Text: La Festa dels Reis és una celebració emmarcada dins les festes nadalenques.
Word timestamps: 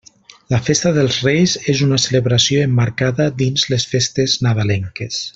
La 0.53 0.59
Festa 0.67 0.91
dels 0.95 1.17
Reis 1.25 1.53
és 1.73 1.83
una 1.87 1.99
celebració 2.05 2.63
emmarcada 2.69 3.27
dins 3.43 3.67
les 3.75 3.85
festes 3.95 4.39
nadalenques. 4.47 5.21